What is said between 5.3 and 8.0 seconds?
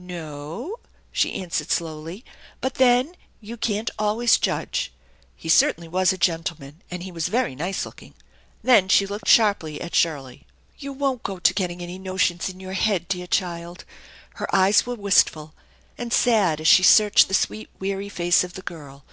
He certainly was a gentleman, and he was very nice